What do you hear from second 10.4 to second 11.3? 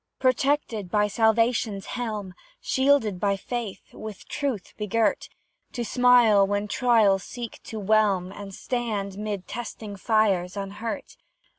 unhurt!